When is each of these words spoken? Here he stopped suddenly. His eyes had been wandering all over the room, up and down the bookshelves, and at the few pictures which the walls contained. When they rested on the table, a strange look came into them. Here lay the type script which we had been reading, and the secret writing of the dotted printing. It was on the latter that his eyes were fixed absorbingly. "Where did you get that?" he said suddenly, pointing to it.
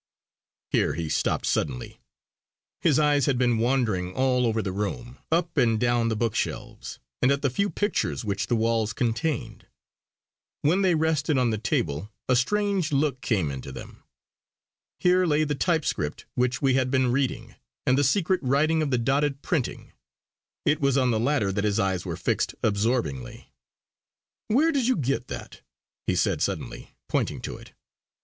Here 0.71 0.95
he 0.95 1.09
stopped 1.09 1.45
suddenly. 1.45 2.01
His 2.81 2.97
eyes 2.97 3.27
had 3.27 3.37
been 3.37 3.59
wandering 3.59 4.15
all 4.15 4.47
over 4.47 4.63
the 4.63 4.71
room, 4.71 5.19
up 5.31 5.55
and 5.57 5.79
down 5.79 6.07
the 6.09 6.15
bookshelves, 6.15 6.97
and 7.21 7.29
at 7.31 7.43
the 7.43 7.51
few 7.51 7.69
pictures 7.69 8.25
which 8.25 8.47
the 8.47 8.55
walls 8.55 8.93
contained. 8.93 9.67
When 10.63 10.81
they 10.81 10.95
rested 10.95 11.37
on 11.37 11.51
the 11.51 11.59
table, 11.59 12.11
a 12.27 12.35
strange 12.35 12.91
look 12.91 13.21
came 13.21 13.51
into 13.51 13.71
them. 13.71 14.01
Here 14.99 15.27
lay 15.27 15.43
the 15.43 15.53
type 15.53 15.85
script 15.85 16.25
which 16.33 16.63
we 16.63 16.73
had 16.73 16.89
been 16.89 17.11
reading, 17.11 17.53
and 17.85 17.95
the 17.95 18.03
secret 18.03 18.39
writing 18.41 18.81
of 18.81 18.89
the 18.89 18.97
dotted 18.97 19.43
printing. 19.43 19.91
It 20.65 20.79
was 20.81 20.97
on 20.97 21.11
the 21.11 21.19
latter 21.19 21.51
that 21.51 21.63
his 21.63 21.79
eyes 21.79 22.07
were 22.07 22.17
fixed 22.17 22.55
absorbingly. 22.63 23.53
"Where 24.47 24.71
did 24.71 24.87
you 24.87 24.95
get 24.95 25.27
that?" 25.27 25.61
he 26.07 26.15
said 26.15 26.41
suddenly, 26.41 26.95
pointing 27.07 27.39
to 27.41 27.55
it. 27.57 27.73